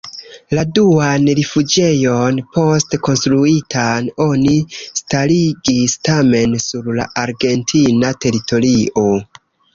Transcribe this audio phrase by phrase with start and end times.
[0.59, 4.55] La duan rifuĝejon, poste konstruitan, oni
[5.01, 6.91] starigis tamen sur
[7.27, 9.07] argentina teritorio.